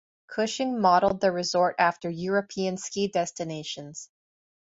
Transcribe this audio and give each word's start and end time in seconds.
Cushing 0.25 0.81
modeled 0.81 1.21
the 1.21 1.31
resort 1.31 1.75
after 1.77 2.09
European 2.09 2.77
ski 2.77 3.07
destinations. 3.07 4.09